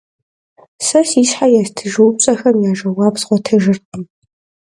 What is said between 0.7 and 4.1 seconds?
Сэ си щхьэ естыж упщӏэхэм я жэуап згъуэтыжыркъм.